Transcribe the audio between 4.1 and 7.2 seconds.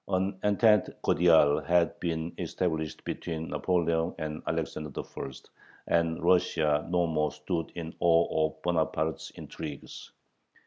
and Alexander I., and Russia no